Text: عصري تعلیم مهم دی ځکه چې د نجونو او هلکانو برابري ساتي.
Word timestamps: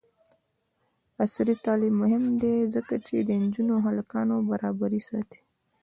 عصري 1.23 1.55
تعلیم 1.65 1.93
مهم 2.03 2.23
دی 2.41 2.55
ځکه 2.73 2.95
چې 3.05 3.15
د 3.27 3.29
نجونو 3.43 3.71
او 3.77 3.81
هلکانو 3.87 4.35
برابري 4.49 5.01
ساتي. 5.09 5.41